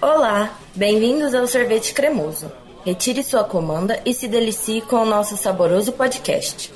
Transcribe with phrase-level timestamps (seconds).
[0.00, 2.52] Olá, bem-vindos ao Sorvete Cremoso.
[2.84, 6.72] Retire sua comanda e se delicie com o nosso saboroso podcast.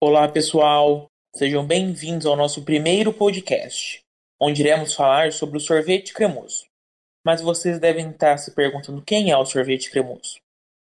[0.00, 1.08] Olá, pessoal.
[1.34, 4.00] Sejam bem-vindos ao nosso primeiro podcast,
[4.40, 6.66] onde iremos falar sobre o sorvete cremoso.
[7.26, 10.38] Mas vocês devem estar se perguntando quem é o sorvete cremoso.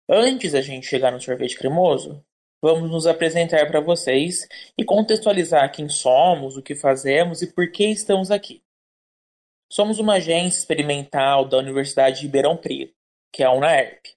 [0.07, 2.23] Antes da gente chegar no sorvete cremoso,
[2.63, 4.47] vamos nos apresentar para vocês
[4.77, 8.61] e contextualizar quem somos, o que fazemos e por que estamos aqui.
[9.69, 12.93] Somos uma agência experimental da Universidade de Ribeirão Preto,
[13.33, 14.15] que é a UNAERP.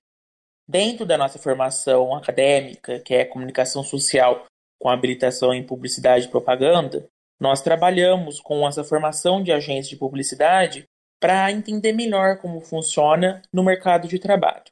[0.69, 4.47] Dentro da nossa formação acadêmica, que é comunicação social
[4.79, 7.09] com habilitação em publicidade e propaganda,
[7.41, 10.89] nós trabalhamos com essa formação de agência de publicidade
[11.21, 14.65] para entender melhor como funciona no mercado de trabalho.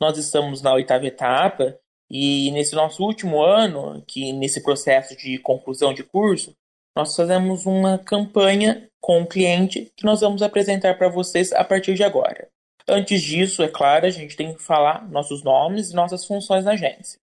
[0.00, 1.78] Nós estamos na oitava etapa
[2.08, 6.54] e nesse nosso último ano, que nesse processo de conclusão de curso,
[6.96, 11.92] nós fazemos uma campanha com o cliente que nós vamos apresentar para vocês a partir
[11.92, 12.48] de agora.
[12.88, 16.72] Antes disso, é claro, a gente tem que falar nossos nomes e nossas funções na
[16.72, 17.20] agência.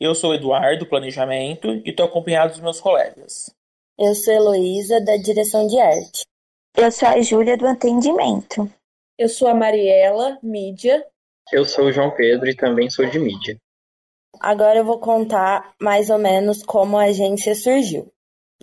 [0.00, 3.54] Eu sou Eduardo, Planejamento, e estou acompanhado dos meus colegas.
[3.98, 6.24] Eu sou Heloísa, da Direção de Arte.
[6.74, 8.70] Eu sou a Júlia, do Atendimento.
[9.18, 11.06] Eu sou a Mariela, Mídia.
[11.52, 13.56] Eu sou o João Pedro e também sou de Mídia.
[14.40, 18.13] Agora eu vou contar mais ou menos como a agência surgiu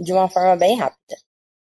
[0.02, 1.16] de uma forma bem rápida.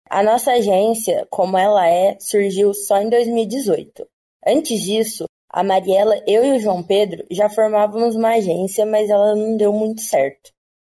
[0.08, 4.06] A nossa agência, como ela é, surgiu só em 2018.
[4.46, 9.34] Antes disso, a Mariela, eu e o João Pedro já formávamos uma agência, mas ela
[9.34, 10.50] não deu muito certo.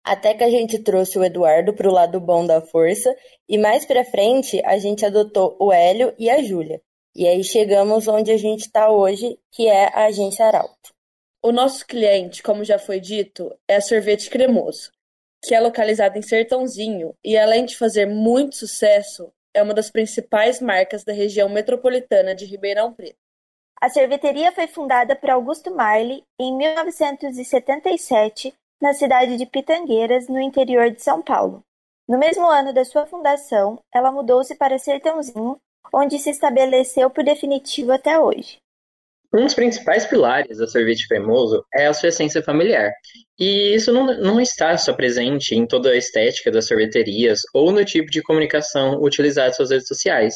[0.03, 3.15] Até que a gente trouxe o Eduardo para o lado bom da força
[3.47, 6.81] e mais para frente a gente adotou o Hélio e a Júlia.
[7.15, 10.93] E aí chegamos onde a gente está hoje, que é a agência Arauto.
[11.41, 14.91] O nosso cliente, como já foi dito, é Sorvete Cremoso,
[15.43, 20.61] que é localizada em Sertãozinho e, além de fazer muito sucesso, é uma das principais
[20.61, 23.19] marcas da região metropolitana de Ribeirão Preto.
[23.79, 30.89] A sorveteria foi fundada por Augusto Marley em 1977 na cidade de Pitangueiras, no interior
[30.89, 31.61] de São Paulo.
[32.07, 35.59] No mesmo ano da sua fundação, ela mudou-se para Sertãozinho,
[35.93, 38.62] onde se estabeleceu por definitivo até hoje.
[39.35, 42.91] Um dos principais pilares da sorvete cremoso é a sua essência familiar.
[43.39, 47.83] E isso não, não está só presente em toda a estética das sorveterias ou no
[47.83, 50.35] tipo de comunicação utilizada em suas redes sociais.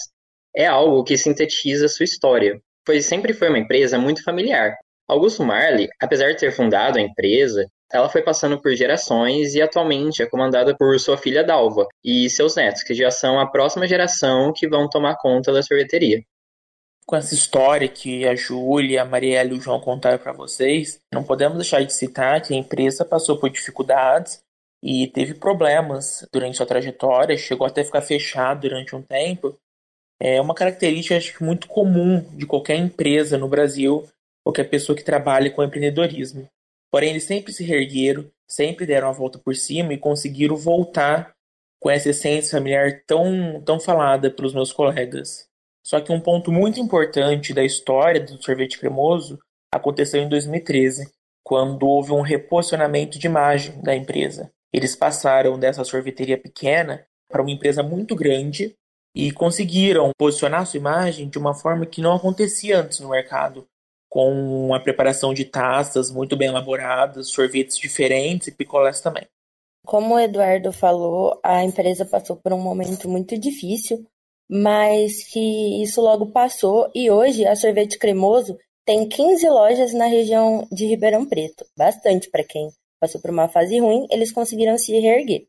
[0.56, 4.75] É algo que sintetiza sua história, pois sempre foi uma empresa muito familiar.
[5.08, 10.24] Augusto Marley, apesar de ter fundado a empresa, ela foi passando por gerações e atualmente
[10.24, 14.52] é comandada por sua filha Dalva e seus netos, que já são a próxima geração
[14.56, 16.19] que vão tomar conta da sorveteria
[17.07, 21.23] com essa história que a Júlia, a Marielle e o João contaram para vocês, não
[21.23, 24.44] podemos deixar de citar que a empresa passou por dificuldades
[24.84, 29.57] e teve problemas durante sua trajetória, chegou até ficar fechado durante um tempo.
[30.22, 34.06] É uma característica muito comum de qualquer empresa no Brasil,
[34.44, 36.50] qualquer pessoa que trabalha com empreendedorismo.
[36.91, 41.34] Porém, eles sempre se reergueram, sempre deram a volta por cima e conseguiram voltar
[41.79, 45.47] com essa essência familiar tão, tão falada pelos meus colegas.
[45.88, 49.40] Só que um ponto muito importante da história do sorvete cremoso
[49.74, 51.09] aconteceu em 2013,
[51.42, 54.52] quando houve um reposicionamento de imagem da empresa.
[54.74, 58.76] Eles passaram dessa sorveteria pequena para uma empresa muito grande
[59.16, 63.66] e conseguiram posicionar sua imagem de uma forma que não acontecia antes no mercado,
[64.09, 69.26] com a preparação de taças muito bem elaboradas, sorvetes diferentes e picolés também.
[69.86, 74.06] Como o Eduardo falou, a empresa passou por um momento muito difícil,
[74.50, 80.68] mas que isso logo passou e hoje a Sorvete Cremoso tem 15 lojas na região
[80.72, 81.66] de Ribeirão Preto.
[81.78, 82.69] Bastante para quem
[83.00, 85.47] passou por uma fase ruim, eles conseguiram se reerguer.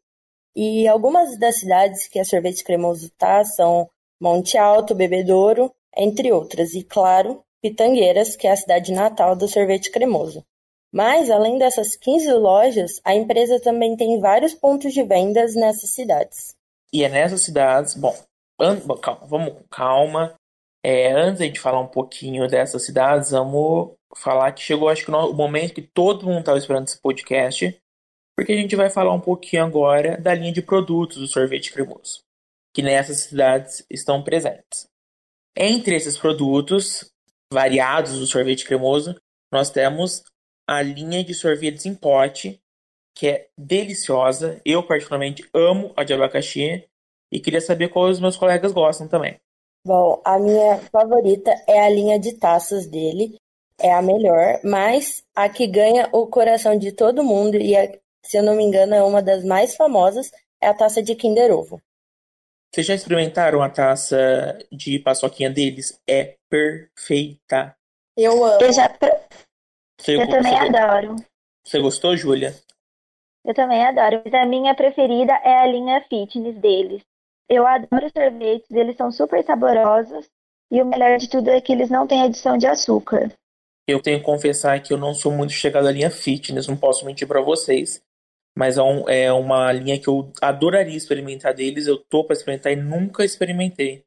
[0.57, 3.89] E algumas das cidades que a Sorvete Cremoso está são
[4.21, 6.75] Monte Alto, Bebedouro, entre outras.
[6.75, 10.45] E, claro, Pitangueiras, que é a cidade natal do sorvete cremoso.
[10.93, 16.55] Mas, além dessas 15 lojas, a empresa também tem vários pontos de vendas nessas cidades.
[16.93, 18.15] E é nessas cidades, bom,
[18.59, 20.35] An calma, vamos com calma.
[20.85, 25.33] É, antes de falar um pouquinho dessas cidades, vamos falar que chegou, acho que o
[25.33, 27.79] momento que todo mundo estava esperando esse podcast,
[28.37, 32.23] porque a gente vai falar um pouquinho agora da linha de produtos do sorvete cremoso,
[32.75, 34.87] que nessas cidades estão presentes.
[35.57, 37.11] Entre esses produtos
[37.53, 39.21] variados do sorvete cremoso,
[39.53, 40.23] nós temos
[40.69, 42.61] a linha de sorvetes em pote,
[43.17, 44.61] que é deliciosa.
[44.65, 46.87] Eu, particularmente, amo a de abacaxi
[47.31, 49.39] e queria saber qual os meus colegas gostam também.
[49.85, 53.39] Bom, a minha favorita é a linha de taças dele,
[53.81, 57.91] é a melhor, mas a que ganha o coração de todo mundo e, a,
[58.23, 60.31] se eu não me engano, é uma das mais famosas,
[60.61, 61.81] é a taça de Kinder Ovo.
[62.71, 65.99] Vocês já experimentaram a taça de paçoquinha deles?
[66.07, 67.75] É perfeita.
[68.17, 68.61] Eu amo.
[68.61, 68.95] Eu, já...
[69.99, 71.17] Você, eu também você, adoro.
[71.65, 72.55] Você gostou, Júlia?
[73.45, 74.21] Eu também adoro.
[74.23, 77.03] Mas a minha preferida é a linha fitness deles.
[77.49, 80.29] Eu adoro os sorvetes, eles são super saborosos.
[80.71, 83.33] E o melhor de tudo é que eles não têm adição de açúcar.
[83.87, 87.07] Eu tenho que confessar que eu não sou muito chegado à linha fitness, não posso
[87.07, 88.03] mentir para vocês.
[88.55, 91.87] Mas é, um, é, uma linha que eu adoraria experimentar deles.
[91.87, 94.01] Eu tô para experimentar e nunca experimentei.
[94.01, 94.03] O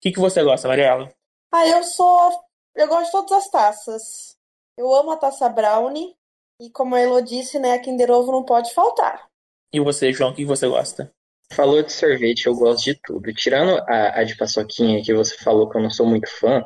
[0.00, 1.12] que, que você gosta, Mariela?
[1.52, 2.40] Ah, eu sou.
[2.74, 4.36] Eu gosto de todas as taças.
[4.78, 6.16] Eu amo a taça Brownie.
[6.60, 9.28] E como a Elo disse, né, a Kinder Ovo não pode faltar.
[9.72, 11.12] E você, João, o que você gosta?
[11.52, 13.32] Falou de sorvete, eu gosto de tudo.
[13.32, 16.64] Tirando a, a de paçoquinha, que você falou que eu não sou muito fã,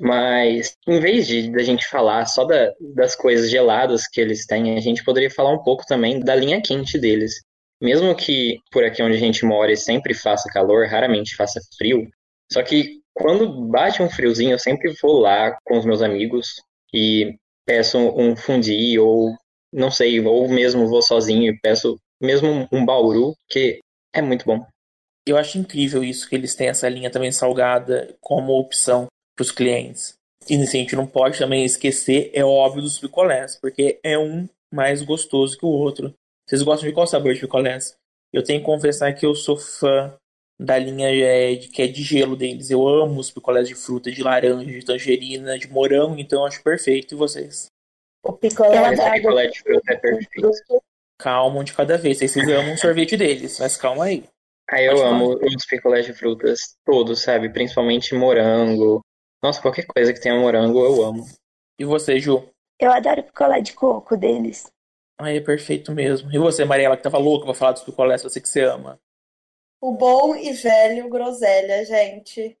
[0.00, 4.76] mas em vez de da gente falar só da, das coisas geladas que eles têm,
[4.76, 7.34] a gente poderia falar um pouco também da linha quente deles.
[7.80, 12.08] Mesmo que por aqui onde a gente mora sempre faça calor, raramente faça frio.
[12.50, 16.54] Só que quando bate um friozinho, eu sempre vou lá com os meus amigos
[16.92, 17.36] e
[17.66, 19.34] peço um fundi ou
[19.72, 23.80] não sei, ou mesmo vou sozinho e peço mesmo um bauru, que
[24.14, 24.66] é muito bom.
[25.26, 29.06] Eu acho incrível isso que eles têm essa linha também salgada como opção
[29.36, 30.14] para os clientes.
[30.48, 34.48] E assim, a gente não pode também esquecer, é óbvio, dos picolés, porque é um
[34.72, 36.14] mais gostoso que o outro.
[36.46, 37.96] Vocês gostam de qual sabor de picolés?
[38.32, 40.14] Eu tenho que confessar que eu sou fã
[40.60, 42.70] da linha é, de, que é de gelo deles.
[42.70, 46.62] Eu amo os picolés de fruta, de laranja, de tangerina, de morango, então eu acho
[46.62, 47.14] perfeito.
[47.14, 47.66] E vocês?
[48.22, 50.50] O picolé, Esse picolé de fruta é perfeito.
[51.24, 52.18] Calma um de cada vez.
[52.18, 54.28] Vocês amam o sorvete deles, mas calma aí.
[54.70, 55.56] Ah, eu Pode amo falar.
[55.56, 57.48] os picolés de frutas todos, sabe?
[57.48, 59.00] Principalmente morango.
[59.42, 61.26] Nossa, qualquer coisa que tenha morango eu amo.
[61.78, 62.46] E você, Ju?
[62.78, 64.70] Eu adoro o picolé de coco deles.
[65.18, 66.30] Ah, é perfeito mesmo.
[66.30, 69.00] E você, Mariela, que tava louca pra falar dos picolés, você que você ama?
[69.80, 72.54] O bom e velho groselha, gente.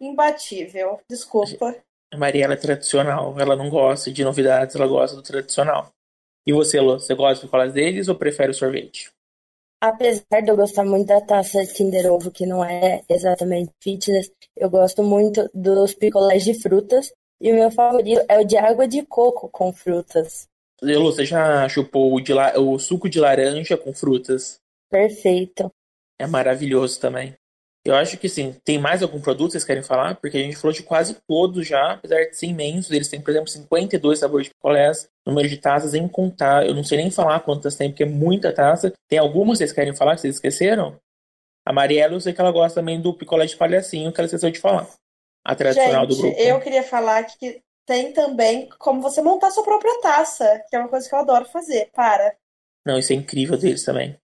[0.00, 0.98] Imbatível.
[1.10, 1.76] Desculpa.
[2.10, 3.38] A Mariela é tradicional.
[3.38, 5.92] Ela não gosta de novidades, ela gosta do tradicional.
[6.48, 9.10] E você, Lô, você gosta de picolés deles ou prefere o sorvete?
[9.82, 14.70] Apesar de eu gostar muito da taça Kinder Ovo, que não é exatamente fitness, eu
[14.70, 17.12] gosto muito dos picolés de frutas.
[17.38, 20.48] E o meu favorito é o de água de coco com frutas.
[20.80, 22.58] Lô, você já chupou o, de la...
[22.58, 24.58] o suco de laranja com frutas?
[24.88, 25.70] Perfeito.
[26.18, 27.36] É maravilhoso também.
[27.84, 28.54] Eu acho que sim.
[28.64, 30.16] Tem mais algum produto que vocês querem falar?
[30.16, 32.90] Porque a gente falou de quase todos já, apesar de ser imensos.
[32.90, 36.66] Eles têm, por exemplo, 52 sabores de picolés, número de taças em contar.
[36.66, 38.92] Eu não sei nem falar quantas tem, porque é muita taça.
[39.08, 40.98] Tem algumas que vocês querem falar que vocês esqueceram?
[41.66, 44.50] A Mariela, eu sei que ela gosta também do picolé de palhacinho, que ela esqueceu
[44.50, 44.88] de falar.
[45.44, 46.38] A tradicional gente, do grupo.
[46.38, 50.88] Eu queria falar que tem também como você montar sua própria taça, que é uma
[50.88, 51.90] coisa que eu adoro fazer.
[51.94, 52.34] Para.
[52.86, 54.18] Não, isso é incrível deles também.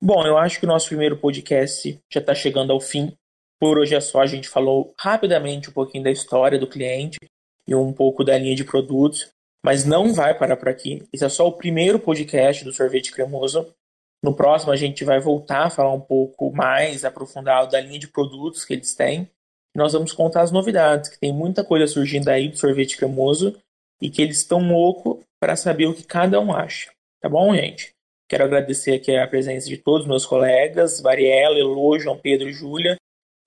[0.00, 3.16] Bom, eu acho que o nosso primeiro podcast já está chegando ao fim.
[3.58, 7.18] Por hoje é só, a gente falou rapidamente um pouquinho da história do cliente
[7.66, 9.30] e um pouco da linha de produtos,
[9.64, 11.02] mas não vai parar por aqui.
[11.10, 13.74] Esse é só o primeiro podcast do Sorvete Cremoso.
[14.22, 18.08] No próximo, a gente vai voltar a falar um pouco mais aprofundado da linha de
[18.08, 19.30] produtos que eles têm.
[19.74, 23.58] Nós vamos contar as novidades, que tem muita coisa surgindo aí do Sorvete Cremoso
[24.00, 26.92] e que eles estão loucos para saber o que cada um acha.
[27.20, 27.95] Tá bom, gente?
[28.28, 32.52] Quero agradecer aqui a presença de todos os meus colegas, Variela, Elô, João Pedro e
[32.52, 32.96] Júlia.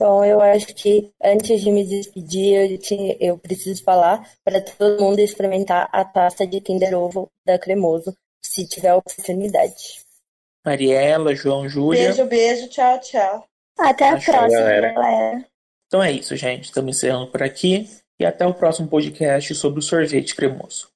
[0.02, 5.04] Bom, eu acho que antes de me despedir, eu, tinha, eu preciso falar para todo
[5.04, 10.00] mundo experimentar a taça de Kinder Ovo da Cremoso, se tiver oportunidade.
[10.66, 12.06] Mariela, João, Júlia.
[12.06, 13.46] Beijo, beijo, tchau, tchau.
[13.78, 14.94] Até a próxima, galera.
[14.94, 15.46] galera.
[15.88, 16.66] Então é isso, gente.
[16.66, 20.90] Estamos encerrando por aqui e até o próximo podcast sobre o sorvete cremoso.